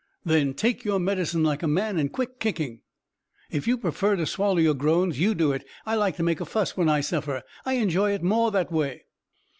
[0.25, 2.81] "Then take your medicine like a man, and quit kicking."
[3.51, 5.63] "If you prefer to swallow your groans, you do it.
[5.85, 7.43] I like to make a fuss when I suffer.
[7.67, 9.03] I enjoy it more that way."